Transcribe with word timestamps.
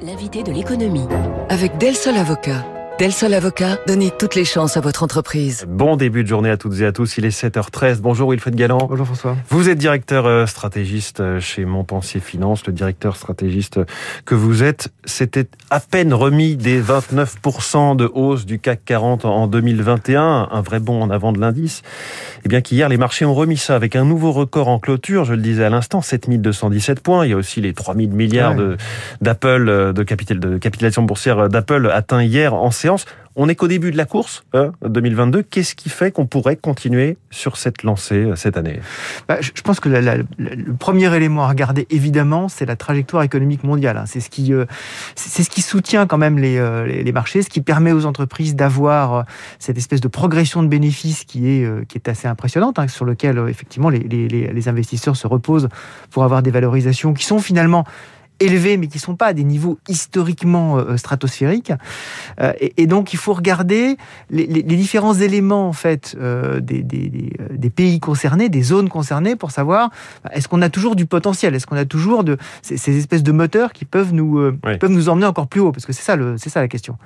L'invité 0.00 0.42
de 0.42 0.52
l'économie. 0.52 1.06
Avec 1.48 1.78
Del 1.78 1.94
Sol 1.96 2.16
Avocat. 2.16 2.71
Del 2.98 3.12
Sol 3.12 3.32
Avocat, 3.32 3.78
donnez 3.86 4.10
toutes 4.16 4.34
les 4.34 4.44
chances 4.44 4.76
à 4.76 4.80
votre 4.80 5.02
entreprise. 5.02 5.64
Bon 5.66 5.96
début 5.96 6.22
de 6.22 6.28
journée 6.28 6.50
à 6.50 6.56
toutes 6.56 6.78
et 6.80 6.84
à 6.84 6.92
tous. 6.92 7.16
Il 7.16 7.24
est 7.24 7.30
7h13. 7.30 8.00
Bonjour 8.00 8.30
Wilfred 8.30 8.54
Galland. 8.54 8.86
Bonjour 8.88 9.06
François. 9.06 9.36
Vous 9.48 9.68
êtes 9.68 9.78
directeur 9.78 10.26
euh, 10.26 10.46
stratégiste 10.46 11.20
euh, 11.20 11.40
chez 11.40 11.64
Montpensier 11.64 12.20
Finance. 12.20 12.66
Le 12.66 12.72
directeur 12.72 13.16
stratégiste 13.16 13.80
que 14.26 14.34
vous 14.34 14.62
êtes, 14.62 14.92
c'était 15.04 15.48
à 15.70 15.80
peine 15.80 16.12
remis 16.12 16.56
des 16.56 16.80
29% 16.82 17.96
de 17.96 18.08
hausse 18.12 18.44
du 18.44 18.58
CAC 18.58 18.84
40 18.84 19.24
en 19.24 19.46
2021. 19.46 20.48
Un 20.50 20.60
vrai 20.60 20.78
bond 20.78 21.02
en 21.02 21.10
avant 21.10 21.32
de 21.32 21.40
l'indice. 21.40 21.82
Et 22.44 22.48
bien 22.48 22.60
qu'hier, 22.60 22.88
les 22.88 22.98
marchés 22.98 23.24
ont 23.24 23.34
remis 23.34 23.56
ça 23.56 23.74
avec 23.74 23.96
un 23.96 24.04
nouveau 24.04 24.32
record 24.32 24.68
en 24.68 24.78
clôture. 24.78 25.24
Je 25.24 25.32
le 25.32 25.42
disais 25.42 25.64
à 25.64 25.70
l'instant, 25.70 26.02
7217 26.02 27.00
points. 27.00 27.24
Il 27.24 27.30
y 27.30 27.34
a 27.34 27.36
aussi 27.36 27.60
les 27.60 27.72
3000 27.72 28.10
milliards 28.10 28.56
ouais. 28.56 28.76
d'Apple, 29.22 29.66
de, 29.66 29.92
de, 29.92 30.02
capital, 30.02 30.38
de 30.38 30.58
capitalisation 30.58 31.02
boursière 31.02 31.48
d'Apple 31.48 31.90
atteint 31.92 32.22
hier 32.22 32.54
en 32.54 32.70
On 33.34 33.46
n'est 33.46 33.54
qu'au 33.54 33.68
début 33.68 33.90
de 33.90 33.96
la 33.96 34.04
course 34.04 34.44
hein, 34.52 34.72
2022. 34.84 35.42
Qu'est-ce 35.42 35.74
qui 35.74 35.88
fait 35.88 36.10
qu'on 36.10 36.26
pourrait 36.26 36.56
continuer 36.56 37.16
sur 37.30 37.56
cette 37.56 37.82
lancée 37.82 38.30
cette 38.36 38.56
année? 38.56 38.80
Bah, 39.26 39.38
Je 39.40 39.62
pense 39.62 39.80
que 39.80 39.88
le 39.88 40.74
premier 40.78 41.14
élément 41.16 41.44
à 41.44 41.48
regarder, 41.48 41.86
évidemment, 41.90 42.48
c'est 42.48 42.66
la 42.66 42.76
trajectoire 42.76 43.22
économique 43.22 43.64
mondiale. 43.64 44.02
C'est 44.06 44.20
ce 44.20 44.28
qui, 44.28 44.52
euh, 44.52 44.66
c'est 45.14 45.42
ce 45.42 45.50
qui 45.50 45.62
soutient 45.62 46.06
quand 46.06 46.18
même 46.18 46.38
les, 46.38 46.58
euh, 46.58 46.86
les, 46.86 47.12
marchés, 47.12 47.42
ce 47.42 47.48
qui 47.48 47.62
permet 47.62 47.92
aux 47.92 48.04
entreprises 48.04 48.54
d'avoir 48.54 49.14
euh, 49.14 49.22
cette 49.58 49.78
espèce 49.78 50.00
de 50.00 50.08
progression 50.08 50.62
de 50.62 50.68
bénéfices 50.68 51.24
qui 51.24 51.48
est, 51.48 51.86
qui 51.86 51.96
est 51.96 52.08
assez 52.08 52.28
impressionnante, 52.28 52.78
hein, 52.78 52.88
sur 52.88 53.04
lequel 53.04 53.38
effectivement 53.48 53.88
les, 53.88 54.00
les, 54.00 54.28
les 54.28 54.68
investisseurs 54.68 55.16
se 55.16 55.26
reposent 55.26 55.68
pour 56.10 56.24
avoir 56.24 56.42
des 56.42 56.50
valorisations 56.50 57.14
qui 57.14 57.24
sont 57.24 57.38
finalement 57.38 57.84
élevés, 58.42 58.76
mais 58.76 58.86
qui 58.86 58.98
ne 58.98 59.02
sont 59.02 59.16
pas 59.16 59.26
à 59.26 59.32
des 59.32 59.44
niveaux 59.44 59.78
historiquement 59.88 60.78
euh, 60.78 60.96
stratosphériques. 60.96 61.72
Euh, 62.40 62.52
et, 62.60 62.82
et, 62.82 62.86
donc, 62.86 63.12
il 63.12 63.18
faut 63.18 63.32
regarder 63.32 63.96
les, 64.30 64.46
les, 64.46 64.62
les 64.62 64.76
différents 64.76 65.14
éléments 65.14 65.68
en 65.68 65.72
fait 65.72 66.16
euh, 66.20 66.60
des, 66.60 66.82
des, 66.82 67.32
des, 67.50 67.70
pays 67.70 68.00
concernés, 68.00 68.48
des 68.48 68.62
zones 68.62 68.88
concernées, 68.88 69.36
pour 69.36 69.50
savoir 69.50 69.90
est-ce 70.32 70.48
qu'on 70.48 70.62
a 70.62 70.68
toujours 70.68 70.96
du 70.96 71.06
potentiel, 71.06 71.54
est-ce 71.54 71.66
qu'on 71.66 71.76
a 71.76 71.84
toujours 71.84 72.24
de 72.24 72.36
ces, 72.62 72.76
ces, 72.76 72.96
espèces 72.98 73.22
de 73.22 73.32
moteurs 73.32 73.72
qui 73.72 73.84
peuvent 73.84 74.12
nous 74.12 74.40
oui. 74.40 74.78
peuvent 74.78 74.90
nous 74.90 75.08
emmener 75.08 75.26
encore 75.26 75.46
plus 75.46 75.60
haut, 75.60 75.72
parce 75.72 75.86
que 75.86 75.92
c'est 75.92 76.02
ça 76.02 76.16
le 76.16 76.36
c'est 76.38 76.50
ça 76.50 76.60
la 76.60 76.68
question. 76.68 76.96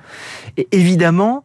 Et 0.57 0.67
évidemment, 0.71 1.43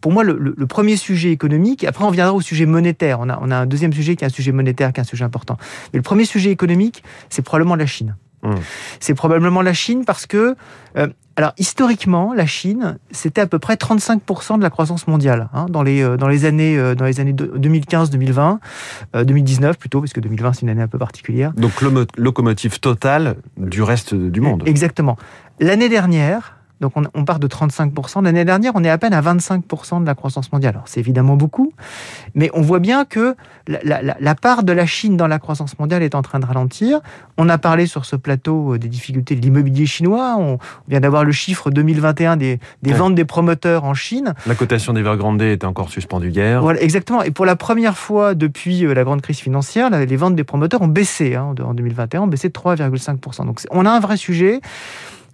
pour 0.00 0.12
moi, 0.12 0.24
le, 0.24 0.36
le, 0.38 0.54
le, 0.56 0.66
premier 0.66 0.96
sujet 0.96 1.30
économique, 1.30 1.84
après 1.84 2.04
on 2.04 2.10
viendra 2.10 2.34
au 2.34 2.40
sujet 2.40 2.66
monétaire. 2.66 3.18
On 3.20 3.28
a, 3.28 3.38
on 3.42 3.50
a 3.50 3.56
un 3.56 3.66
deuxième 3.66 3.92
sujet 3.92 4.16
qui 4.16 4.24
est 4.24 4.26
un 4.26 4.30
sujet 4.30 4.52
monétaire, 4.52 4.92
qui 4.92 5.00
est 5.00 5.02
un 5.02 5.04
sujet 5.04 5.24
important. 5.24 5.56
Mais 5.92 5.98
le 5.98 6.02
premier 6.02 6.24
sujet 6.24 6.50
économique, 6.50 7.02
c'est 7.30 7.42
probablement 7.42 7.76
la 7.76 7.86
Chine. 7.86 8.16
Mmh. 8.42 8.54
C'est 9.00 9.14
probablement 9.14 9.62
la 9.62 9.72
Chine 9.72 10.04
parce 10.04 10.26
que, 10.26 10.56
euh, 10.96 11.08
alors 11.36 11.52
historiquement, 11.58 12.32
la 12.34 12.46
Chine, 12.46 12.98
c'était 13.10 13.40
à 13.40 13.46
peu 13.46 13.58
près 13.58 13.74
35% 13.74 14.58
de 14.58 14.62
la 14.62 14.70
croissance 14.70 15.06
mondiale 15.06 15.48
hein, 15.52 15.66
dans, 15.68 15.82
les, 15.82 16.02
euh, 16.02 16.16
dans 16.16 16.28
les 16.28 16.44
années, 16.44 16.78
euh, 16.78 16.94
dans 16.94 17.04
les 17.04 17.20
années 17.20 17.32
2015-2020, 17.32 18.58
2019 19.24 19.78
plutôt, 19.78 20.00
parce 20.00 20.12
que 20.12 20.20
2020 20.20 20.52
c'est 20.52 20.62
une 20.62 20.70
année 20.70 20.82
un 20.82 20.88
peu 20.88 20.98
particulière. 20.98 21.52
Donc 21.54 21.72
locomotive 22.16 22.80
totale 22.80 23.36
du 23.56 23.82
reste 23.82 24.14
du 24.14 24.40
monde. 24.40 24.62
Exactement. 24.66 25.16
L'année 25.60 25.88
dernière, 25.88 26.57
donc 26.80 26.92
on, 26.96 27.02
on, 27.14 27.24
part 27.24 27.38
de 27.38 27.48
35%. 27.48 28.22
L'année 28.24 28.44
dernière, 28.44 28.72
on 28.74 28.84
est 28.84 28.90
à 28.90 28.98
peine 28.98 29.12
à 29.12 29.20
25% 29.20 30.02
de 30.02 30.06
la 30.06 30.14
croissance 30.14 30.52
mondiale. 30.52 30.74
Alors 30.74 30.88
c'est 30.88 31.00
évidemment 31.00 31.36
beaucoup, 31.36 31.72
mais 32.34 32.50
on 32.54 32.62
voit 32.62 32.78
bien 32.78 33.04
que 33.04 33.34
la, 33.66 34.02
la, 34.02 34.16
la, 34.18 34.34
part 34.34 34.62
de 34.62 34.72
la 34.72 34.86
Chine 34.86 35.16
dans 35.16 35.26
la 35.26 35.38
croissance 35.38 35.78
mondiale 35.78 36.02
est 36.02 36.14
en 36.14 36.22
train 36.22 36.38
de 36.38 36.46
ralentir. 36.46 37.00
On 37.36 37.48
a 37.48 37.58
parlé 37.58 37.86
sur 37.86 38.04
ce 38.04 38.16
plateau 38.16 38.74
euh, 38.74 38.78
des 38.78 38.88
difficultés 38.88 39.34
de 39.34 39.40
l'immobilier 39.40 39.86
chinois. 39.86 40.36
On 40.38 40.58
vient 40.88 41.00
d'avoir 41.00 41.24
le 41.24 41.32
chiffre 41.32 41.70
2021 41.70 42.36
des, 42.36 42.60
des 42.82 42.92
ouais. 42.92 42.96
ventes 42.96 43.14
des 43.14 43.24
promoteurs 43.24 43.84
en 43.84 43.94
Chine. 43.94 44.34
La 44.46 44.54
cotation 44.54 44.92
d'Evergrande 44.92 45.42
est 45.42 45.64
encore 45.64 45.90
suspendue 45.90 46.30
hier. 46.30 46.62
Voilà, 46.62 46.80
exactement. 46.80 47.22
Et 47.22 47.30
pour 47.30 47.46
la 47.46 47.56
première 47.56 47.98
fois 47.98 48.34
depuis 48.34 48.84
euh, 48.84 48.94
la 48.94 49.04
grande 49.04 49.20
crise 49.20 49.38
financière, 49.38 49.90
les 49.90 50.16
ventes 50.16 50.36
des 50.36 50.44
promoteurs 50.44 50.82
ont 50.82 50.88
baissé 50.88 51.34
hein, 51.34 51.54
en 51.62 51.74
2021, 51.74 52.22
ont 52.22 52.26
baissé 52.26 52.48
de 52.48 52.54
3,5%. 52.54 53.46
Donc 53.46 53.60
on 53.70 53.84
a 53.84 53.90
un 53.90 54.00
vrai 54.00 54.16
sujet 54.16 54.60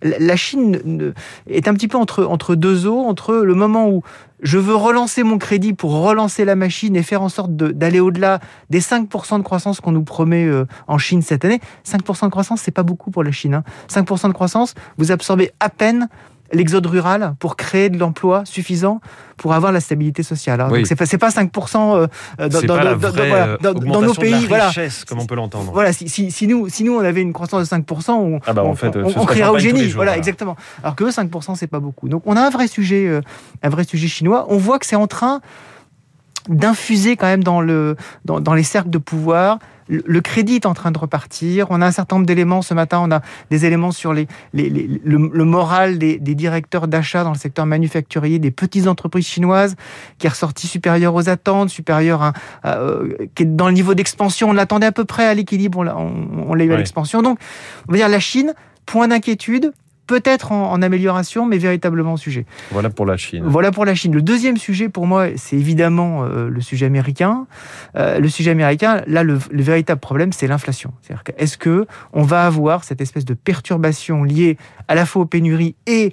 la 0.05 0.37
Chine 0.37 1.15
est 1.49 1.67
un 1.67 1.75
petit 1.75 1.89
peu 1.89 1.99
entre, 1.99 2.55
deux 2.55 2.87
eaux, 2.87 3.01
entre 3.01 3.35
le 3.37 3.55
moment 3.55 3.89
où 3.89 4.03
je 4.43 4.59
veux 4.59 4.75
relancer 4.75 5.23
mon 5.23 5.39
crédit 5.39 5.73
pour 5.73 6.03
relancer 6.03 6.45
la 6.45 6.55
machine 6.55 6.95
et 6.97 7.03
faire 7.03 7.23
en 7.23 7.31
sorte 7.31 7.57
d'aller 7.57 8.01
au-delà 8.01 8.41
des 8.69 8.81
5% 8.81 9.39
de 9.39 9.43
croissance 9.43 9.81
qu'on 9.81 9.93
nous 9.93 10.05
promet 10.05 10.45
euh, 10.45 10.67
en 10.87 10.99
Chine 10.99 11.23
cette 11.23 11.45
année. 11.45 11.61
5% 11.87 12.27
de 12.27 12.31
croissance, 12.31 12.61
c'est 12.61 12.71
pas 12.71 12.83
beaucoup 12.83 13.11
pour 13.11 13.25
la 13.25 13.33
Chine. 13.33 13.55
Hein. 13.55 13.65
5% 13.89 14.29
de 14.29 14.35
croissance, 14.35 14.75
vous 14.99 15.11
absorbez 15.11 15.51
à 15.61 15.71
peine 15.71 16.09
l'exode 16.53 16.87
rural 16.87 17.34
pour 17.38 17.56
créer 17.56 17.91
de 17.91 17.99
l'emploi 17.99 18.44
suffisant 18.44 19.00
pour 19.37 19.55
avoir 19.55 19.72
la 19.72 19.81
stabilité 19.81 20.22
sociale. 20.22 20.60
Hein. 20.60 20.69
Oui. 20.71 20.81
Donc 20.81 20.87
c'est 20.87 20.97
pas, 20.97 21.06
pas 21.06 21.43
5% 21.43 21.49
euh, 21.77 22.06
dans, 22.38 22.47
dans, 22.47 22.77
pas 22.77 22.94
dans, 22.94 23.10
voilà, 23.10 23.56
dans, 23.59 24.03
nos 24.03 24.15
pays. 24.15 24.47
De 24.47 24.50
la 24.50 24.69
richesse, 24.69 24.99
voilà. 24.99 25.09
comme 25.09 25.21
on 25.21 25.27
peut 25.27 25.34
l'entendre. 25.34 25.72
Voilà, 25.72 25.93
si, 25.93 26.09
si, 26.09 26.31
si, 26.31 26.47
nous, 26.47 26.69
si 26.69 26.84
nous 26.84 26.94
on 26.94 27.00
avait 27.00 27.22
une 27.22 27.32
croissance 27.32 27.69
de 27.69 27.75
5%, 27.75 28.10
on, 28.12 28.41
ah 28.47 28.53
bah 28.53 28.65
en 28.65 28.75
fait, 28.75 28.97
on, 28.97 29.06
on 29.06 29.25
crierait 29.25 29.50
au 29.50 29.59
génie. 29.59 29.84
Jours, 29.84 29.97
voilà, 29.97 30.12
voilà, 30.12 30.19
exactement. 30.19 30.56
Alors 30.82 30.94
que 30.94 31.05
5%, 31.05 31.56
c'est 31.56 31.66
pas 31.66 31.81
beaucoup. 31.81 32.09
Donc 32.09 32.22
on 32.27 32.37
a 32.37 32.41
un 32.41 32.50
vrai 32.50 32.69
sujet, 32.69 33.06
euh, 33.06 33.21
un 33.62 33.69
vrai 33.69 33.84
sujet 33.84 34.06
chinois. 34.06 34.47
On 34.49 34.59
voit 34.59 34.78
que 34.78 34.87
c'est 34.87 34.97
en 34.97 35.06
train 35.06 35.41
d'infuser 36.49 37.16
quand 37.16 37.26
même 37.26 37.43
dans, 37.43 37.61
le, 37.61 37.97
dans, 38.25 38.41
dans 38.41 38.55
les 38.55 38.62
cercles 38.62 38.91
de 38.91 38.99
pouvoir 38.99 39.59
le 39.89 40.21
crédit 40.21 40.56
est 40.56 40.67
en 40.67 40.75
train 40.75 40.91
de 40.91 40.99
repartir. 40.99 41.67
On 41.71 41.81
a 41.83 41.87
un 41.87 41.91
certain 41.91 42.17
nombre 42.17 42.27
d'éléments. 42.27 42.62
Ce 42.62 42.75
matin, 42.75 43.00
on 43.03 43.11
a 43.11 43.21
des 43.50 43.67
éléments 43.67 43.93
sur 43.93 44.12
les, 44.12 44.27
les, 44.53 44.71
les 44.71 45.00
le, 45.05 45.31
le, 45.33 45.45
moral 45.45 45.99
des, 45.99 46.19
des 46.19 46.34
directeurs 46.34 46.89
d'achat 46.89 47.25
dans 47.25 47.33
le 47.33 47.39
secteur 47.39 47.67
manufacturier 47.67 48.39
des 48.39 48.50
petites 48.50 48.89
entreprises 48.89 49.27
chinoises 49.27 49.77
qui 50.19 50.27
est 50.27 50.31
ressorti 50.31 50.67
supérieur 50.67 51.15
aux 51.15 51.28
attentes, 51.28 51.71
supérieur 51.71 52.23
à, 52.23 52.33
à 52.62 52.78
euh, 52.78 53.15
qui 53.34 53.43
est 53.43 53.47
dans 53.47 53.69
le 53.69 53.75
niveau 53.75 53.94
d'expansion. 53.94 54.50
On 54.50 54.53
l'attendait 54.53 54.87
à 54.87 54.93
peu 54.93 55.05
près 55.05 55.27
à 55.27 55.34
l'équilibre. 55.34 55.78
On 55.78 55.83
l'a 55.83 55.97
on, 55.97 56.55
eu 56.56 56.69
ouais. 56.69 56.75
à 56.75 56.77
l'expansion. 56.77 57.23
Donc, 57.23 57.39
on 57.89 57.93
va 57.93 57.99
dire 57.99 58.09
la 58.09 58.21
Chine, 58.21 58.55
point 58.87 59.09
d'inquiétude, 59.09 59.73
peut-être 60.07 60.53
en, 60.53 60.73
en, 60.73 60.83
amélioration, 60.83 61.47
mais 61.47 61.59
véritablement 61.59 62.15
au 62.15 62.17
sujet. 62.17 62.47
Voilà 62.71 62.91
pour 62.91 63.07
la 63.07 63.17
Chine. 63.17 63.45
Voilà 63.47 63.71
pour 63.71 63.85
la 63.85 63.95
Chine. 63.95 64.13
Le 64.15 64.23
deuxième 64.23 64.57
sujet 64.57 64.89
pour 64.89 65.07
moi, 65.07 65.29
c'est 65.37 65.57
évidemment 65.57 66.25
euh, 66.25 66.49
le 66.49 66.61
sujet 66.61 66.87
américain. 66.87 67.47
Euh, 67.97 68.19
le 68.19 68.29
sujet 68.29 68.51
américain, 68.51 69.03
là, 69.07 69.23
le, 69.23 69.39
le 69.51 69.63
véritable 69.63 70.01
problème, 70.01 70.33
c'est 70.33 70.47
l'inflation. 70.47 70.93
C'est-à-dire 71.03 71.23
est-ce 71.39 71.59
que 71.59 71.87
on 72.13 72.23
va 72.23 72.47
avoir 72.47 72.85
cette 72.85 73.01
espèce 73.01 73.25
de 73.25 73.35
perturbation 73.35 74.25
liée 74.25 74.59
à 74.89 74.95
la 74.95 75.07
fois 75.07 75.23
aux 75.23 75.27
pénuries 75.27 75.75
et 75.87 76.13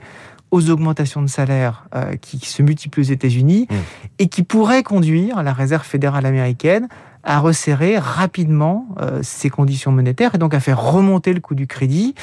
aux 0.51 0.69
augmentations 0.69 1.21
de 1.21 1.27
salaire 1.27 1.85
euh, 1.95 2.15
qui, 2.17 2.37
qui, 2.37 2.49
se 2.49 2.61
multiplient 2.61 3.01
aux 3.01 3.11
États-Unis 3.11 3.67
mmh. 3.69 3.75
et 4.19 4.27
qui 4.27 4.43
pourraient 4.43 4.83
conduire 4.83 5.43
la 5.43 5.53
Réserve 5.53 5.85
fédérale 5.85 6.25
américaine 6.25 6.89
à 7.23 7.39
resserrer 7.39 7.97
rapidement 7.97 8.87
euh, 8.99 9.19
ces 9.21 9.49
conditions 9.49 9.91
monétaires 9.91 10.35
et 10.35 10.37
donc 10.37 10.53
à 10.53 10.59
faire 10.59 10.81
remonter 10.81 11.33
le 11.33 11.39
coût 11.39 11.55
du 11.55 11.67
crédit 11.67 12.15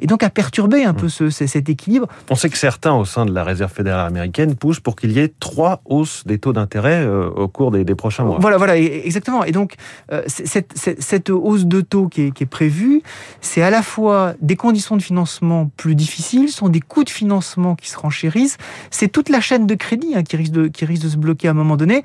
et 0.00 0.06
donc 0.06 0.22
à 0.22 0.30
perturber 0.30 0.84
un 0.84 0.94
peu 0.94 1.08
ce, 1.08 1.30
cet 1.30 1.68
équilibre. 1.68 2.08
On 2.30 2.34
sait 2.34 2.48
que 2.48 2.58
certains 2.58 2.94
au 2.94 3.04
sein 3.04 3.24
de 3.24 3.32
la 3.32 3.44
Réserve 3.44 3.72
fédérale 3.72 4.06
américaine 4.06 4.54
poussent 4.54 4.80
pour 4.80 4.96
qu'il 4.96 5.12
y 5.12 5.18
ait 5.18 5.32
trois 5.40 5.80
hausses 5.84 6.26
des 6.26 6.38
taux 6.38 6.52
d'intérêt 6.52 7.02
euh, 7.02 7.28
au 7.28 7.48
cours 7.48 7.70
des, 7.70 7.84
des, 7.84 7.94
prochains 7.94 8.24
mois. 8.24 8.38
Voilà, 8.40 8.56
voilà, 8.56 8.76
exactement. 8.76 9.44
Et 9.44 9.52
donc 9.52 9.74
euh, 10.12 10.22
cette, 10.26 10.76
cette, 10.76 11.02
cette, 11.02 11.30
hausse 11.30 11.66
de 11.66 11.80
taux 11.80 12.08
qui 12.08 12.22
est, 12.22 12.30
qui 12.32 12.42
est 12.42 12.46
prévue, 12.46 13.02
c'est 13.40 13.62
à 13.62 13.70
la 13.70 13.82
fois 13.82 14.34
des 14.40 14.56
conditions 14.56 14.96
de 14.96 15.02
financement 15.02 15.70
plus 15.76 15.94
difficiles, 15.94 16.48
sont 16.48 16.68
des 16.68 16.80
coûts 16.80 17.04
de 17.04 17.10
financement 17.10 17.74
qui 17.74 17.88
se 17.88 17.98
renchérissent, 17.98 18.58
c'est 18.90 19.08
toute 19.08 19.28
la 19.28 19.40
chaîne 19.40 19.66
de 19.66 19.74
crédit 19.74 20.14
hein, 20.14 20.22
qui, 20.22 20.36
risque 20.36 20.52
de, 20.52 20.66
qui 20.68 20.84
risque 20.84 21.04
de 21.04 21.08
se 21.08 21.16
bloquer 21.16 21.48
à 21.48 21.52
un 21.52 21.54
moment 21.54 21.76
donné. 21.76 22.02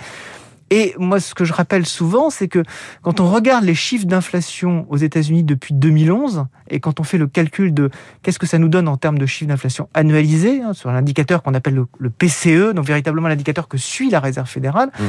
Et 0.70 0.94
moi, 0.98 1.20
ce 1.20 1.34
que 1.34 1.46
je 1.46 1.54
rappelle 1.54 1.86
souvent, 1.86 2.30
c'est 2.30 2.48
que 2.48 2.64
quand 3.02 3.20
on 3.20 3.32
regarde 3.32 3.64
les 3.64 3.76
chiffres 3.76 4.06
d'inflation 4.06 4.86
aux 4.90 4.98
États-Unis 4.98 5.44
depuis 5.44 5.74
2011, 5.74 6.46
et 6.70 6.80
quand 6.80 7.00
on 7.00 7.04
fait 7.04 7.18
le 7.18 7.28
calcul 7.28 7.74
de 7.74 7.90
qu'est-ce 8.22 8.40
que 8.40 8.46
ça 8.46 8.58
nous 8.58 8.68
donne 8.68 8.88
en 8.88 8.98
termes 8.98 9.18
de 9.18 9.26
chiffre 9.26 9.50
d'inflation 9.50 9.90
annualisé, 9.94 10.62
hein, 10.62 10.74
sur 10.74 10.92
l'indicateur 10.92 11.42
qu'on 11.44 11.54
appelle 11.54 11.76
le, 11.76 11.88
le, 12.00 12.10
PCE, 12.10 12.74
donc 12.74 12.86
véritablement 12.86 13.28
l'indicateur 13.28 13.68
que 13.68 13.78
suit 13.78 14.10
la 14.10 14.20
Réserve 14.20 14.50
fédérale, 14.50 14.90
mmh. 14.90 15.04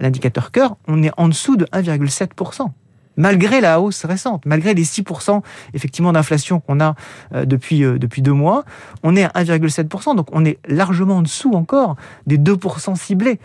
l'indicateur 0.00 0.50
cœur, 0.50 0.76
on 0.88 1.02
est 1.02 1.12
en 1.16 1.28
dessous 1.28 1.56
de 1.56 1.64
1,7% 1.66 2.70
malgré 3.16 3.60
la 3.60 3.80
hausse 3.80 4.04
récente, 4.04 4.44
malgré 4.46 4.74
les 4.74 4.84
6% 4.84 5.42
effectivement 5.74 6.12
d'inflation 6.12 6.60
qu'on 6.60 6.80
a 6.80 6.94
euh, 7.34 7.44
depuis, 7.44 7.84
euh, 7.84 7.98
depuis 7.98 8.22
deux 8.22 8.32
mois, 8.32 8.64
on 9.02 9.16
est 9.16 9.24
à 9.24 9.28
1,7%, 9.28 10.16
donc 10.16 10.28
on 10.32 10.44
est 10.44 10.58
largement 10.66 11.18
en 11.18 11.22
dessous 11.22 11.52
encore 11.52 11.96
des 12.26 12.38
2% 12.38 12.96
ciblés, 12.96 13.38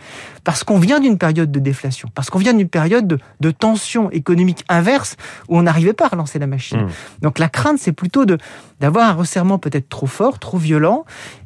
parce 0.44 0.64
qu'on 0.64 0.78
vient 0.78 1.00
d'une 1.00 1.18
période 1.18 1.50
de 1.50 1.60
déflation, 1.60 2.08
parce 2.14 2.30
qu'on 2.30 2.38
vient 2.38 2.54
d'une 2.54 2.68
période 2.68 3.06
de, 3.06 3.18
de, 3.40 3.50
tension 3.50 4.10
économique 4.10 4.64
inverse 4.68 5.16
où 5.48 5.58
on 5.58 5.62
n'arrivait 5.62 5.92
pas 5.92 6.06
à 6.06 6.08
relancer 6.08 6.38
la 6.38 6.46
machine. 6.46 6.82
Mmh. 6.82 6.90
Donc 7.22 7.38
la 7.38 7.48
crainte, 7.48 7.78
c'est 7.78 7.92
plutôt 7.92 8.24
de 8.24 8.38
d'avoir 8.80 9.10
un 9.10 9.12
resserrement 9.12 9.58
peut-être 9.58 9.90
trop 9.90 10.06
fort, 10.06 10.38
trop 10.38 10.56
violent, 10.56 11.04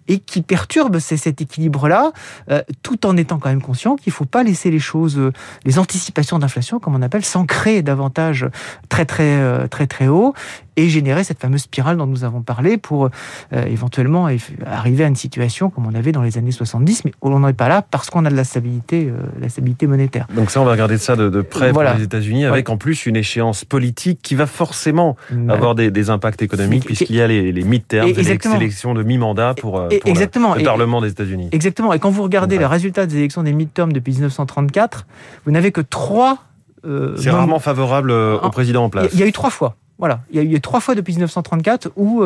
et 0.09 0.19
qui 0.19 0.43
perturbe 0.43 0.99
cet 0.99 1.41
équilibre-là, 1.41 2.13
euh, 2.51 2.63
tout 2.83 3.07
en 3.07 3.17
étant 3.17 3.39
quand 3.39 3.49
même 3.49 3.63
conscient 3.63 3.97
qu'il 3.97 4.11
ne 4.11 4.15
faut 4.15 4.25
pas 4.25 4.43
laisser 4.43 4.71
les 4.71 4.79
choses, 4.79 5.19
euh, 5.19 5.33
les 5.65 5.79
anticipations 5.79 6.39
d'inflation, 6.39 6.79
comme 6.79 6.95
on 6.95 7.03
appelle, 7.03 7.25
s'ancrer 7.25 7.83
davantage 7.83 8.47
très 8.89 9.07
très 9.07 9.41
euh, 9.41 9.67
très 9.67 9.87
très 9.87 10.09
haut, 10.09 10.35
et 10.77 10.89
générer 10.89 11.25
cette 11.25 11.41
fameuse 11.41 11.63
spirale 11.63 11.97
dont 11.97 12.07
nous 12.07 12.25
avons 12.25 12.43
parlé 12.43 12.77
pour 12.77 13.07
euh, 13.53 13.65
éventuellement 13.67 14.29
arriver 14.67 15.05
à 15.05 15.07
une 15.07 15.17
situation 15.17 15.71
comme 15.71 15.87
on 15.87 15.95
avait 15.95 16.13
dans 16.13 16.23
les 16.23 16.39
années 16.39 16.53
70, 16.53 17.05
mais 17.05 17.13
où 17.23 17.29
l'on 17.29 17.41
n'est 17.41 17.53
pas 17.53 17.69
là 17.69 17.83
parce 17.83 18.11
qu'on 18.11 18.25
a 18.25 18.31
de 18.31 18.37
la 18.37 18.45
stabilité, 18.45 19.07
euh, 19.07 19.23
la 19.41 19.49
stabilité 19.49 19.87
monétaire. 19.87 20.27
Donc 20.35 20.51
ça, 20.51 20.61
on 20.61 20.65
va 20.65 20.73
regarder 20.73 20.99
ça 20.99 21.17
de, 21.17 21.43
près 21.43 21.73
pour 21.73 21.83
les 21.83 22.03
États-Unis, 22.03 22.45
avec 22.45 22.69
en 22.69 22.77
plus 22.77 23.07
une 23.07 23.17
échéance 23.17 23.65
politique 23.65 24.21
qui 24.23 24.35
va 24.35 24.47
forcément 24.47 25.17
avoir 25.49 25.75
des, 25.75 26.11
impacts 26.11 26.43
économiques, 26.43 26.85
puisqu'il 26.85 27.17
y 27.17 27.23
a 27.23 27.27
les, 27.27 27.51
les 27.51 27.63
mid-terms, 27.63 28.07
les 28.07 28.31
élections 28.31 28.93
de 28.93 29.03
mi-mandat 29.03 29.55
pour, 29.55 29.79
euh, 29.81 29.89
le 29.91 30.65
Parlement 30.65 31.01
des 31.01 31.09
États-Unis. 31.09 31.49
Exactement. 31.53 31.93
Et 31.95 31.99
quand 31.99 32.11
vous 32.11 32.23
regardez 32.23 32.59
les 32.59 32.67
résultats 32.67 33.07
des 33.07 33.17
élections 33.17 33.43
des 33.43 33.53
mid-terms 33.53 33.93
depuis 33.93 34.13
1934, 34.13 35.07
vous 35.47 35.53
n'avez 35.53 35.73
que 35.73 35.81
trois 35.81 36.39
c'est 37.17 37.31
rarement 37.31 37.61
favorable 37.61 38.11
au 38.11 38.51
président 38.51 38.85
en 38.85 38.91
place. 38.91 39.09
Il 39.15 39.21
y 39.21 39.23
a 39.23 39.27
eu 39.27 39.33
trois 39.33 39.51
fois. 39.51 39.77
Voilà, 39.99 40.23
il 40.33 40.37
y 40.37 40.41
a 40.41 40.43
eu 40.43 40.61
trois 40.61 40.81
fois 40.81 40.97
depuis 40.97 41.13
1934 41.13 41.87
euh, 41.87 41.91
où, 41.97 42.21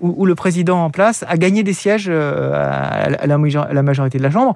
où, 0.00 0.26
le 0.26 0.34
président 0.34 0.84
en 0.84 0.90
place 0.90 1.24
a 1.26 1.38
gagné 1.38 1.62
des 1.62 1.72
sièges 1.72 2.08
euh, 2.10 2.52
à 2.52 3.26
la, 3.26 3.82
majorité 3.82 4.18
de 4.18 4.22
la 4.22 4.30
Chambre, 4.30 4.54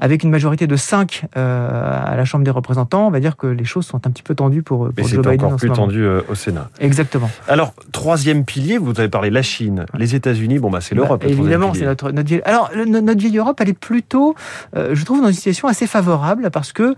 avec 0.00 0.24
une 0.24 0.30
majorité 0.30 0.66
de 0.66 0.74
5 0.74 1.26
euh, 1.36 2.04
à 2.04 2.16
la 2.16 2.24
Chambre 2.24 2.44
des 2.44 2.50
représentants. 2.50 3.06
On 3.06 3.10
va 3.10 3.20
dire 3.20 3.36
que 3.36 3.46
les 3.46 3.64
choses 3.64 3.86
sont 3.86 4.04
un 4.04 4.10
petit 4.10 4.24
peu 4.24 4.34
tendues 4.34 4.64
pour, 4.64 4.86
pour 4.86 4.92
Mais 4.96 5.04
c'est 5.04 5.16
encore 5.16 5.54
plus 5.54 5.70
tendu 5.70 6.04
au 6.28 6.34
Sénat. 6.34 6.70
Exactement. 6.80 7.30
Alors, 7.46 7.72
troisième 7.92 8.44
pilier, 8.44 8.78
vous 8.78 8.98
avez 8.98 9.08
parlé 9.08 9.30
de 9.30 9.34
la 9.34 9.42
Chine, 9.42 9.86
les 9.96 10.16
États-Unis, 10.16 10.58
bon, 10.58 10.70
bah, 10.70 10.80
c'est 10.80 10.96
bah, 10.96 11.02
l'Europe. 11.02 11.24
évidemment, 11.24 11.72
c'est 11.72 11.84
notre, 11.84 12.10
notre 12.10 12.28
vieille... 12.28 12.42
Alors, 12.44 12.70
notre 12.74 13.18
vieille 13.18 13.38
Europe, 13.38 13.60
elle 13.60 13.68
est 13.68 13.78
plutôt, 13.78 14.34
je 14.74 15.04
trouve, 15.04 15.20
dans 15.20 15.28
une 15.28 15.34
situation 15.34 15.68
assez 15.68 15.86
favorable 15.86 16.50
parce 16.50 16.72
que 16.72 16.96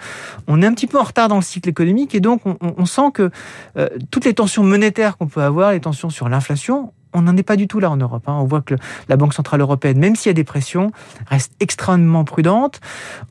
on 0.49 0.63
est 0.63 0.67
un 0.67 0.73
petit 0.73 0.87
peu 0.87 0.99
en 0.99 1.05
retard 1.05 1.29
dans 1.29 1.37
le 1.37 1.43
cycle 1.43 1.69
économique 1.69 2.15
et 2.15 2.21
donc 2.21 2.41
on, 2.47 2.57
on 2.61 2.87
sent 2.87 3.11
que 3.13 3.31
toutes 4.11 4.25
les 4.25 4.33
tensions 4.33 4.65
qu'on 5.17 5.27
peut 5.27 5.43
avoir, 5.43 5.73
les 5.73 5.81
tensions 5.81 6.11
sur 6.11 6.29
l'inflation, 6.29 6.93
on 7.15 7.23
n'en 7.23 7.37
est 7.37 7.45
pas 7.45 7.57
du 7.57 7.69
tout 7.69 7.81
là 7.81 7.91
en 7.91 7.97
Europe. 7.97 8.25
Hein. 8.27 8.37
On 8.41 8.45
voit 8.45 8.61
que 8.61 8.75
la 9.09 9.17
Banque 9.17 9.35
Centrale 9.35 9.61
Européenne, 9.61 9.99
même 9.99 10.17
s'il 10.17 10.31
y 10.31 10.31
a 10.31 10.35
des 10.35 10.45
pressions, 10.45 10.91
reste 11.29 11.53
extrêmement 11.61 12.25
prudente. 12.25 12.81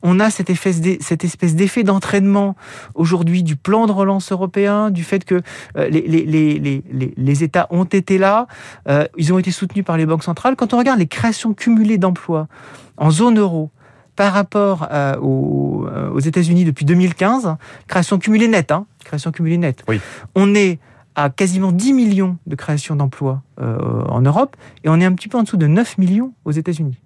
On 0.02 0.20
a 0.20 0.30
cette, 0.30 0.50
cette 0.54 1.24
espèce 1.24 1.54
d'effet 1.54 1.82
d'entraînement 1.82 2.56
aujourd'hui 2.94 3.42
du 3.42 3.56
plan 3.56 3.86
de 3.86 3.92
relance 3.92 4.32
européen, 4.32 4.90
du 4.90 5.04
fait 5.04 5.24
que 5.24 5.42
euh, 5.76 5.88
les, 5.88 7.44
États 7.44 7.66
ont 7.70 7.84
été 7.84 8.16
là, 8.16 8.46
euh, 8.88 9.06
ils 9.18 9.32
ont 9.32 9.38
été 9.38 9.50
soutenus 9.50 9.84
par 9.84 9.98
les 9.98 10.06
banques 10.06 10.24
centrales. 10.24 10.56
Quand 10.56 10.72
on 10.72 10.78
regarde 10.78 10.98
les 10.98 11.06
créations 11.06 11.52
cumulées 11.52 11.98
d'emplois 11.98 12.48
en 12.96 13.10
zone 13.10 13.38
euro, 13.38 13.70
par 14.16 14.32
rapport 14.32 14.86
euh, 14.92 15.16
aux, 15.18 16.20
États-Unis 16.20 16.64
depuis 16.64 16.84
2015, 16.84 17.56
création 17.88 18.18
cumulée 18.18 18.46
nette, 18.46 18.70
hein, 18.70 18.86
création 19.04 19.32
cumulée 19.32 19.58
nette. 19.58 19.82
Oui. 19.88 20.00
On 20.36 20.54
est 20.54 20.78
à 21.14 21.30
quasiment 21.30 21.72
10 21.72 21.92
millions 21.92 22.38
de 22.46 22.56
créations 22.56 22.96
d'emplois 22.96 23.42
euh, 23.60 24.04
en 24.08 24.20
Europe 24.20 24.56
et 24.84 24.88
on 24.88 25.00
est 25.00 25.04
un 25.04 25.12
petit 25.12 25.28
peu 25.28 25.38
en 25.38 25.42
dessous 25.42 25.56
de 25.56 25.66
9 25.66 25.98
millions 25.98 26.32
aux 26.44 26.52
États-Unis. 26.52 26.98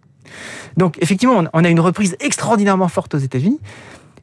Donc 0.76 0.96
effectivement, 1.00 1.44
on 1.52 1.64
a 1.64 1.69
une 1.69 1.81
reprise 1.81 2.16
extraordinairement 2.20 2.88
forte 2.88 3.14
aux 3.14 3.19
États-Unis, 3.19 3.60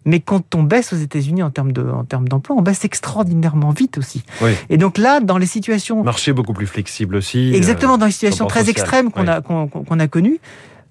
mais 0.06 0.20
quand 0.20 0.54
on 0.54 0.64
baisse 0.64 0.94
aux 0.94 0.98
États-Unis 0.98 1.42
en 1.42 1.50
termes 1.50 1.72
de, 1.72 1.82
en 1.82 2.04
termes 2.04 2.28
d'emploi, 2.28 2.56
on 2.56 2.62
baisse 2.62 2.86
extraordinairement 2.86 3.72
vite 3.72 3.98
aussi. 3.98 4.24
Et 4.70 4.78
donc 4.78 4.98
là, 4.98 5.20
dans 5.20 5.40
les 5.40 5.48
situations 5.48 6.04
marché 6.04 6.32
beaucoup 6.32 6.54
plus 6.54 6.68
flexible 6.68 7.16
aussi. 7.16 7.54
Exactement, 7.54 7.98
dans 7.98 8.06
les 8.06 8.12
situations 8.12 8.46
très 8.46 8.70
extrêmes 8.70 9.12
qu'on 9.12 9.28
a 9.28 9.42
qu'on 9.42 10.00
a 10.00 10.08
connues, 10.08 10.40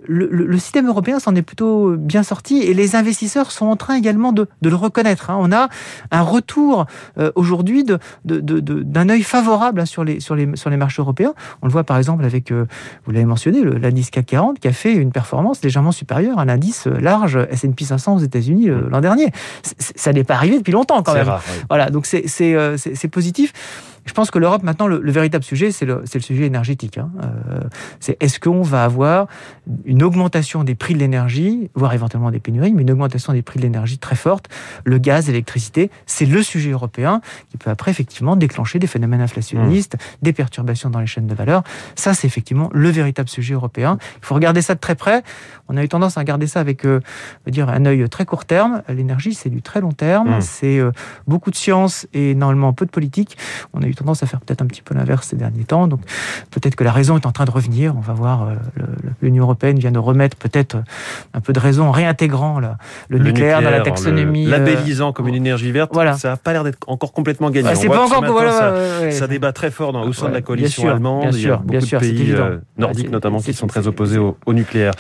le, 0.06 0.59
système 0.59 0.89
européen 0.89 1.19
s'en 1.19 1.35
est 1.35 1.43
plutôt 1.43 1.97
bien 1.97 2.23
sorti 2.23 2.59
et 2.59 2.75
les 2.75 2.97
investisseurs 2.97 3.51
sont 3.51 3.67
en 3.67 3.77
train 3.77 3.95
également 3.95 4.33
de, 4.33 4.49
le 4.62 4.75
reconnaître. 4.75 5.31
Hein. 5.31 5.37
On 5.41 5.53
a 5.53 5.69
un 6.11 6.23
retour 6.23 6.87
euh, 7.19 7.31
aujourd'hui 7.35 7.85
d'un 7.85 7.99
de, 8.25 8.41
de, 8.41 9.11
œil 9.11 9.23
favorable 9.23 9.81
hein, 9.81 9.87
sur, 9.87 10.05
les, 10.05 10.21
sur, 10.21 10.35
les, 10.35 10.56
sur 10.56 10.71
les 10.71 10.77
marchés 10.77 11.03
européens. 11.03 11.35
On 11.62 11.67
le 11.67 11.73
voit 11.73 11.85
par 11.85 11.99
exemple 11.99 12.25
avec, 12.25 12.51
euh, 12.51 12.67
vous 13.05 13.12
l'avez 13.12 13.25
mentionné, 13.25 13.62
l'indice 13.62 14.11
CAC 14.11 14.27
40 14.27 14.61
qui 14.61 14.69
a 14.69 14.73
fait 14.73 14.95
une 14.95 15.12
performance 15.12 15.62
légèrement 15.62 15.93
supérieure 15.93 16.39
à 16.39 16.45
l'indice 16.45 16.87
large 16.87 17.39
S&P 17.51 17.85
500 17.85 18.17
aux 18.17 18.19
États-Unis 18.19 18.71
euh, 18.71 18.89
l'an 18.91 19.01
dernier. 19.01 19.31
ça 19.62 20.12
n'est 20.12 20.25
pas 20.25 20.35
arrivé 20.35 20.59
depuis 20.59 20.73
longtemps 20.73 21.03
quand 21.03 21.15
même. 21.15 21.31
Voilà, 21.69 21.91
donc 21.91 22.06
c'est 22.06 23.09
positif. 23.11 23.53
Je 24.05 24.12
pense 24.12 24.31
que 24.31 24.39
l'Europe, 24.39 24.62
maintenant, 24.62 24.87
le, 24.87 25.11
véritable 25.11 25.45
sujet, 25.45 25.71
c'est 25.71 25.87
le, 25.87 26.03
le, 26.12 26.21
sujet 26.21 26.45
énergétique. 26.45 26.99
Hein. 26.99 27.11
Euh, 27.23 27.61
c'est 28.01 28.23
est-ce 28.23 28.39
qu'on 28.39 28.62
va 28.62 28.85
avoir 28.85 29.27
une 29.85 30.03
augmentation 30.03 30.65
des 30.65 30.75
prix 30.75 30.95
de 30.95 30.99
l'énergie, 30.99 31.71
voire 31.75 31.95
éventuellement 31.95 32.31
des 32.31 32.41
pénuries, 32.41 32.73
mais 32.73 32.83
une 32.83 32.91
augmentation 32.91 33.33
des 33.33 33.43
prix 33.43 33.59
de 33.59 33.65
l'énergie 33.65 33.99
très 33.99 34.17
forte. 34.17 34.49
Le 34.85 34.99
gaz, 34.99 35.27
l'électricité, 35.29 35.91
c'est 36.06 36.27
le 36.27 36.43
sujet 36.43 36.71
européen 36.71 37.21
qui 37.51 37.56
peut 37.56 37.71
après, 37.71 37.91
effectivement, 37.91 38.37
déclencher 38.37 38.79
des 38.79 38.87
phénomènes 38.87 39.21
inflationnistes, 39.21 39.95
mmh. 39.95 39.99
des 40.23 40.33
perturbations 40.33 40.91
dans 40.91 41.01
les 41.01 41.06
chaînes 41.06 41.27
de 41.27 41.35
valeur. 41.35 41.62
Ça, 41.95 42.15
c'est 42.15 42.27
effectivement 42.27 42.71
le 42.73 42.91
véritable 42.91 43.29
sujet 43.29 43.55
européen. 43.55 43.99
Il 44.19 44.27
faut 44.27 44.35
regarder 44.35 44.62
ça 44.62 44.75
de 44.75 44.81
très 44.81 44.95
près. 44.95 45.23
On 45.69 45.77
a 45.77 45.85
eu 45.85 45.89
tendance 45.89 46.19
à 46.19 46.21
regarder 46.21 46.47
ça 46.47 46.61
avec 46.61 46.85
euh, 46.85 47.01
dire 47.47 47.69
un 47.69 47.87
œil 47.87 48.09
très 48.09 48.27
court 48.27 48.45
terme. 48.45 48.83
L'énergie, 48.89 49.35
c'est 49.35 49.51
du 49.51 49.62
très 49.62 49.81
long 49.81 49.93
terme. 49.93 50.37
Mmh. 50.37 50.41
C'est 50.41 50.79
euh, 50.79 50.93
beaucoup 51.27 51.51
de 51.51 51.56
science 51.56 52.06
et 52.12 52.35
normalement 52.35 52.73
peu 52.73 52.85
de 52.85 52.91
politique. 52.91 53.39
On 53.73 53.83
a 53.83 53.87
eu 53.87 53.94
tendance 53.94 54.23
à 54.23 54.26
faire 54.26 54.41
peut-être 54.41 54.62
un 54.62 54.67
petit 54.67 54.82
peu 54.82 54.94
l'inverse 54.94 55.29
ces 55.29 55.37
derniers 55.37 55.64
temps. 55.64 55.87
Donc 55.87 56.00
peut-être 56.50 56.76
que 56.76 56.85
la 56.85 56.93
raison 56.93 57.17
est 57.19 57.26
en 57.26 57.32
train 57.32 57.44
de 57.44 57.50
revenir. 57.50 57.94
On 57.96 58.00
va 58.00 58.12
voir. 58.12 58.49
Euh, 58.49 58.55
L'Union 59.23 59.44
européenne 59.44 59.79
vient 59.79 59.91
de 59.91 59.99
remettre 59.99 60.37
peut-être 60.37 60.76
un 61.32 61.41
peu 61.41 61.52
de 61.52 61.58
raison 61.58 61.85
en 61.87 61.91
réintégrant 61.91 62.61
le, 63.08 63.19
nucléaire, 63.19 63.62
dans 63.62 63.70
la 63.70 63.81
taxonomie. 63.81 64.46
labellisant 64.46 65.12
comme 65.12 65.29
une 65.29 65.35
énergie 65.35 65.73
verte. 65.73 65.91
Voilà. 65.93 66.14
Ça 66.14 66.31
n'a 66.31 66.37
pas 66.37 66.52
l'air 66.52 66.64
d'être 66.64 66.79
encore 66.87 67.12
complètement 67.12 67.50
gagné. 67.50 67.75
c'est 67.75 67.88
pas 67.88 68.05
encore. 68.05 68.43
ça, 69.11 69.26
débat 69.26 69.52
très 69.52 69.70
fort 69.70 69.93
dans, 69.93 70.02
au 70.02 70.12
sein 70.12 70.29
de 70.29 70.35
la 70.35 70.43
coalition 70.43 70.88
allemande. 70.88 71.23
Bien 71.23 71.32
sûr, 71.32 71.62
Il 71.69 71.75
y 71.75 71.76
a 71.76 71.81
beaucoup 71.81 71.87
de 71.87 71.99
pays 71.99 72.32
euh, 72.32 72.58
nordiques 72.76 73.11
notamment 73.11 73.41
qui 73.41 73.55
sont 73.55 73.67
très 73.67 73.87
opposés 73.87 74.19
au, 74.19 74.37
au 74.46 74.52
nucléaire. 74.52 74.93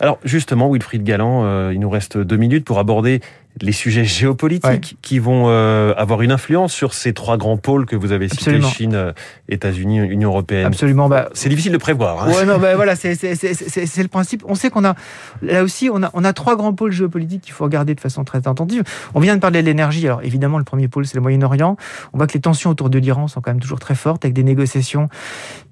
Alors 0.00 0.18
justement, 0.24 0.70
Wilfried 0.70 1.04
Galland, 1.04 1.44
euh, 1.44 1.70
il 1.72 1.80
nous 1.80 1.90
reste 1.90 2.18
deux 2.18 2.36
minutes 2.36 2.64
pour 2.64 2.78
aborder 2.78 3.20
les 3.60 3.72
sujets 3.72 4.04
géopolitiques 4.04 4.96
qui 5.02 5.18
vont 5.18 5.44
euh, 5.48 5.92
avoir 5.96 6.22
une 6.22 6.32
influence 6.32 6.72
sur 6.72 6.94
ces 6.94 7.12
trois 7.12 7.36
grands 7.36 7.56
pôles 7.56 7.84
que 7.84 7.96
vous 7.96 8.12
avez 8.12 8.28
cités, 8.28 8.60
Chine, 8.62 8.94
euh, 8.94 9.12
États-Unis, 9.48 9.98
Union 9.98 10.30
européenne. 10.30 10.66
Absolument. 10.66 11.08
Bah, 11.08 11.28
c'est 11.34 11.48
difficile 11.48 11.72
de 11.72 11.78
prévoir. 11.78 12.22
Hein. 12.22 12.32
Ouais, 12.32 12.44
non, 12.44 12.58
bah, 12.58 12.74
voilà, 12.76 12.96
c'est 12.96 13.12
le 13.12 14.08
principe. 14.08 14.44
On 14.46 14.54
sait 14.54 14.70
qu'on 14.70 14.84
a 14.84 14.94
là 15.42 15.62
aussi, 15.62 15.90
on 15.92 16.02
a, 16.02 16.10
on 16.14 16.24
a 16.24 16.32
trois 16.32 16.56
grands 16.56 16.72
pôles 16.72 16.92
géopolitiques 16.92 17.42
qu'il 17.42 17.52
faut 17.52 17.64
regarder 17.64 17.94
de 17.94 18.00
façon 18.00 18.24
très 18.24 18.38
attentive. 18.38 18.82
On 19.14 19.20
vient 19.20 19.34
de 19.34 19.40
parler 19.40 19.62
de 19.62 19.66
l'énergie. 19.66 20.06
Alors 20.06 20.22
évidemment, 20.22 20.58
le 20.58 20.64
premier 20.64 20.88
pôle, 20.88 21.06
c'est 21.06 21.16
le 21.16 21.22
Moyen-Orient. 21.22 21.76
On 22.12 22.18
voit 22.18 22.26
que 22.26 22.34
les 22.34 22.40
tensions 22.40 22.70
autour 22.70 22.88
de 22.88 22.98
l'Iran 22.98 23.28
sont 23.28 23.40
quand 23.40 23.50
même 23.50 23.60
toujours 23.60 23.80
très 23.80 23.94
fortes, 23.94 24.24
avec 24.24 24.34
des 24.34 24.44
négociations 24.44 25.08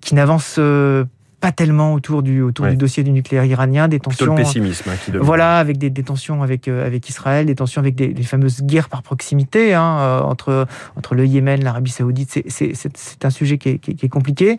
qui 0.00 0.14
n'avancent 0.14 0.56
euh, 0.58 1.04
pas 1.40 1.52
tellement 1.52 1.94
autour 1.94 2.22
du 2.22 2.42
autour 2.42 2.66
du 2.66 2.76
dossier 2.76 3.04
du 3.04 3.12
nucléaire 3.12 3.44
iranien, 3.44 3.86
des 3.86 4.00
tensions. 4.00 4.26
Plutôt 4.26 4.38
le 4.38 4.44
pessimisme 4.44 4.90
hein, 4.90 4.96
qui 5.04 5.12
Voilà, 5.12 5.58
avec 5.58 5.78
des, 5.78 5.88
des 5.88 6.02
tensions 6.02 6.42
avec 6.42 6.66
euh, 6.66 6.84
avec 6.84 7.08
Israël, 7.08 7.46
des 7.46 7.54
tensions 7.54 7.80
avec 7.80 7.94
des, 7.94 8.22
fameuses 8.22 8.62
guerres 8.62 8.88
par 8.88 9.02
proximité 9.02 9.72
hein, 9.74 9.98
euh, 10.00 10.20
entre 10.20 10.66
entre 10.96 11.14
le 11.14 11.26
Yémen, 11.26 11.62
l'Arabie 11.62 11.90
Saoudite. 11.90 12.42
C'est 12.48 13.24
un 13.24 13.30
sujet 13.30 13.56
qui 13.58 13.70
est, 13.70 13.78
qui 13.78 14.04
est, 14.04 14.08
compliqué, 14.08 14.58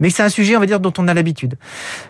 mais 0.00 0.10
c'est 0.10 0.22
un 0.22 0.28
sujet 0.28 0.56
on 0.56 0.60
va 0.60 0.66
dire 0.66 0.80
dont 0.80 0.92
on 0.98 1.06
a 1.06 1.14
l'habitude. 1.14 1.56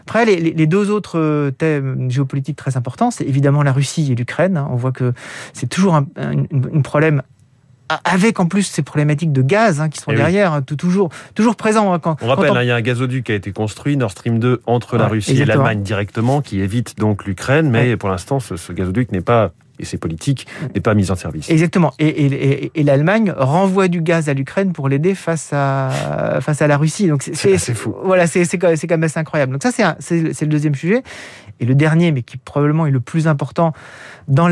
Après, 0.03 0.25
les, 0.25 0.39
les, 0.41 0.67
deux 0.67 0.91
autres 0.91 1.19
euh, 1.19 1.51
thèmes 1.51 2.11
géopolitiques 2.11 2.57
très 2.57 2.77
importants, 2.77 3.11
c'est 3.11 3.25
évidemment 3.25 3.63
la 3.63 3.73
Russie 3.73 4.11
et 4.13 4.15
l'Ukraine. 4.15 4.57
Hein. 4.57 4.69
On 4.71 4.77
voit 4.77 4.93
que 4.93 5.13
c'est 5.53 5.69
toujours 5.69 5.95
un, 5.95 6.07
un, 6.17 6.45
un 6.75 6.81
problème 6.81 7.23
avec 8.05 8.41
en 8.41 8.47
plus 8.47 8.65
ces 8.65 8.83
problématiques 8.83 9.33
de 9.33 9.43
gaz 9.43 9.81
hein, 9.81 9.89
qui 9.89 10.01
sont 10.01 10.11
eh 10.13 10.17
derrière, 10.17 10.53
hein, 10.53 10.63
toujours, 10.63 11.11
toujours 11.35 11.57
présents. 11.57 11.93
Hein, 11.93 11.99
quand, 11.99 12.17
on 12.23 12.29
rappelle, 12.29 12.53
il 12.63 12.67
y 12.67 12.71
a 12.71 12.77
un 12.77 12.81
gazoduc 12.81 13.25
qui 13.25 13.33
a 13.33 13.35
été 13.35 13.53
construit, 13.53 13.97
Nord 13.97 14.11
Stream 14.11 14.39
2, 14.39 14.63
entre 14.67 14.97
la 14.97 15.09
Russie 15.09 15.41
et 15.41 15.45
l'Allemagne 15.45 15.83
directement, 15.83 16.43
qui 16.43 16.61
évite 16.61 16.99
donc 16.99 17.25
l'Ukraine, 17.25 17.71
mais 17.71 17.97
pour 17.97 18.09
l'instant, 18.09 18.41
ce, 18.41 18.73
gazoduc 18.73 19.13
n'est 19.13 19.21
pas 19.21 19.53
et 19.79 19.85
ses 19.85 19.99
politiques 19.99 20.47
n'est 20.75 20.81
pas 20.81 20.95
mis 20.95 21.11
en 21.11 21.17
service. 21.17 21.51
Exactement. 21.51 21.93
Et, 21.99 22.71
et, 22.75 22.83
l'Allemagne 22.83 23.31
renvoie 23.37 23.89
du 23.89 24.01
gaz 24.01 24.31
à 24.31 24.35
l'Ukraine 24.35 24.73
pour 24.73 24.89
l'aider 24.89 25.15
face 25.15 25.51
à, 25.53 26.39
face 26.41 26.63
à 26.63 26.67
la 26.67 26.79
Russie. 26.79 27.09
Donc 27.09 27.23
c'est 27.23 27.59
fou. 27.75 27.95
Voilà, 28.03 28.27
c'est 28.27 28.47
quand 28.59 28.71
même 28.89 29.05
assez 29.05 29.21
incroyable. 29.21 29.53
Donc 29.53 29.63
ça, 29.63 29.97
c'est 29.99 30.41
le 30.41 30.47
deuxième 30.47 30.75
sujet. 30.75 31.03
Et 31.61 31.65
le 31.65 31.75
dernier, 31.75 32.13
mais 32.13 32.23
qui 32.23 32.37
probablement 32.37 32.87
est 32.87 32.91
le 32.91 33.01
plus 33.01 33.29
important, 33.29 33.73
dans, 34.29 34.51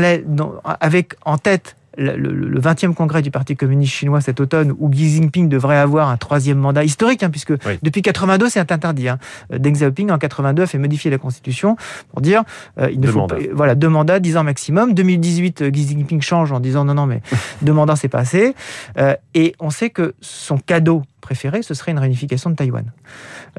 avec 0.79 1.15
en 1.23 1.37
tête 1.37 1.75
le, 1.97 2.59
20e 2.59 2.93
congrès 2.93 3.21
du 3.21 3.31
Parti 3.31 3.55
communiste 3.55 3.93
chinois 3.93 4.21
cet 4.21 4.39
automne, 4.39 4.73
où 4.77 4.89
Xi 4.89 5.09
Jinping 5.09 5.49
devrait 5.49 5.77
avoir 5.77 6.09
un 6.09 6.17
troisième 6.17 6.57
mandat 6.57 6.83
historique, 6.83 7.23
hein, 7.23 7.29
puisque 7.29 7.53
depuis 7.81 8.01
82 8.01 8.49
c'est 8.49 8.71
interdit. 8.71 9.09
Hein. 9.09 9.19
Deng 9.51 9.73
Xiaoping 9.73 10.11
en 10.11 10.17
82 10.17 10.63
a 10.63 10.67
fait 10.67 10.77
modifier 10.77 11.11
la 11.11 11.17
constitution 11.17 11.75
pour 12.11 12.21
dire 12.21 12.43
euh, 12.79 12.89
il 12.91 12.99
ne 12.99 13.07
faut 13.07 13.27
pas, 13.27 13.37
voilà 13.53 13.75
deux 13.75 13.89
mandats, 13.89 14.19
10 14.19 14.37
ans 14.37 14.43
maximum. 14.43 14.93
2018 14.93 15.61
euh, 15.61 15.71
Xi 15.71 15.87
Jinping 15.87 16.21
change 16.21 16.51
en 16.51 16.59
disant 16.59 16.85
non 16.85 16.93
non 16.93 17.05
mais 17.05 17.21
deux 17.61 17.73
mandats 17.73 17.95
c'est 17.95 18.09
pas 18.09 18.19
assez. 18.19 18.55
Euh, 18.97 19.15
et 19.33 19.55
on 19.59 19.69
sait 19.69 19.89
que 19.89 20.13
son 20.21 20.57
cadeau 20.57 21.03
préférée, 21.25 21.61
ce 21.63 21.73
serait 21.73 21.91
une 21.91 21.99
réunification 21.99 22.49
de 22.51 22.55
Taïwan. 22.55 22.85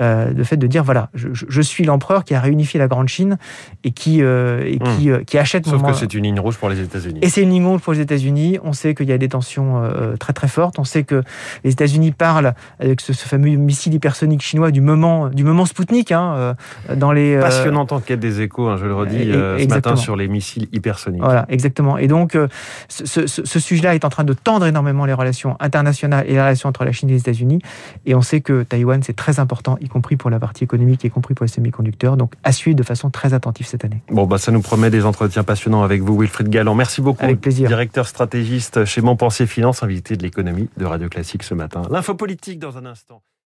Euh, 0.01 0.31
le 0.33 0.45
fait 0.45 0.57
de 0.57 0.67
dire, 0.67 0.85
voilà, 0.85 1.09
je, 1.15 1.29
je 1.33 1.61
suis 1.63 1.85
l'empereur 1.85 2.25
qui 2.25 2.35
a 2.35 2.41
réunifié 2.41 2.79
la 2.79 2.87
Grande 2.87 3.09
Chine 3.09 3.39
et 3.85 3.91
qui, 3.91 4.23
euh, 4.23 4.63
et 4.65 4.79
qui, 4.79 5.11
Hmm. 5.11 5.25
qui 5.25 5.37
achète 5.39 5.67
Sauf 5.67 5.83
mon- 5.83 5.89
que 5.89 5.95
c'est 5.95 6.15
une 6.15 6.25
ligne 6.25 6.39
rouge 6.41 6.57
pour 6.59 6.69
les 6.69 6.81
États-Unis. 6.81 7.19
et 7.23 7.29
c'est 7.29 7.43
une 7.43 7.51
ligne 7.51 7.67
rouge 7.67 7.81
pour 7.81 7.93
les 7.93 8.01
États-Unis. 8.01 8.59
On 8.63 8.73
sait 8.73 8.95
qu'il 8.95 9.09
y 9.09 9.13
a 9.13 9.19
des 9.19 9.29
tensions 9.29 9.83
euh, 9.83 10.17
très 10.17 10.33
très 10.33 10.49
fortes. 10.49 10.79
On 10.79 10.85
sait 10.85 11.03
que 11.05 11.23
les 11.65 11.73
États-Unis 11.73 12.13
parlent 12.13 12.55
avec 12.81 13.01
ce, 13.01 13.13
ce 13.13 13.27
fameux 13.29 13.51
missile 13.57 13.95
hypersonique 13.95 14.43
chinois 14.43 14.71
du 14.71 14.81
moment 14.81 15.29
du 15.29 15.45
moment 15.45 15.67
Spoutnik 15.67 16.13
hein, 16.13 16.35
euh, 16.37 16.55
dans 16.97 17.13
les 17.13 17.35
euh, 17.35 17.41
Passionnante 17.41 17.93
enquête 17.93 18.21
des 18.21 18.41
échos, 18.43 18.69
hein, 18.69 18.77
je 18.79 18.87
le 18.87 18.95
redis, 18.95 19.23
et- 19.23 19.33
euh, 19.35 19.59
ce 19.59 19.67
matin 19.69 19.97
sur 19.97 20.15
les 20.17 20.29
missiles 20.29 20.69
hypersoniques. 20.73 21.23
Voilà, 21.23 21.45
exactement. 21.49 21.99
Et 21.99 22.07
donc, 22.07 22.35
euh, 22.37 22.47
ce, 22.89 23.27
ce- 23.27 23.45
ce 23.45 23.59
sujet-là 23.61 23.95
est 23.95 24.05
en 24.05 24.09
train 24.11 24.25
de 24.25 24.33
tendre 24.35 24.67
énormément 24.67 25.05
les 25.07 25.13
relations 25.13 25.57
internationales 25.61 26.25
et 26.29 26.33
les 26.35 26.41
relations 26.41 26.69
entre 26.69 26.85
la 26.85 26.93
Chine 26.93 27.09
et 27.11 27.15
les 27.15 27.29
États-Unis. 27.57 27.63
Et 28.07 28.15
on 28.15 28.23
sait 28.23 28.41
que 28.41 28.63
Taïwan, 28.63 29.03
c'est 29.03 29.17
très 29.17 29.39
important, 29.39 29.77
y 29.81 29.89
compris 29.89 30.17
pour 30.17 30.31
la 30.31 30.39
partie 30.39 30.65
économique, 30.65 31.05
y 31.05 31.11
compris 31.11 31.35
pour 31.35 31.45
les 31.45 31.49
semi-conducteurs. 31.49 32.17
Donc, 32.17 32.35
à 32.45 32.53
suivre 32.53 32.77
de 32.77 32.83
façon 32.83 33.11
très 33.11 33.35
attentive 33.35 33.67
cette 33.67 33.85
année. 33.85 34.03
Bon, 34.11 34.27
bah, 34.27 34.39
ça 34.39 34.53
nous 34.53 34.63
promet 34.63 34.91
des 34.91 35.05
entretiens 35.05 35.45
passionnants 35.45 35.83
avec 35.83 36.03
vous, 36.03 36.19
Wilfried 36.19 36.49
Galland. 36.49 36.75
Merci 36.75 37.01
beaucoup. 37.01 37.25
Avec 37.25 37.41
plaisir. 37.41 37.69
Directeur 37.69 38.07
stratégiste 38.07 38.85
chez 38.85 39.01
Montpensier 39.01 39.47
Finance, 39.47 39.83
invité 39.83 40.17
de 40.17 40.23
l'économie 40.23 40.69
de 40.77 40.85
Radio 40.85 41.09
Classique 41.09 41.43
ce 41.43 41.55
matin. 41.55 41.83
L'info 41.91 42.15
politique 42.15 42.59
dans 42.59 42.79
un 42.79 42.87
instant. 42.87 43.23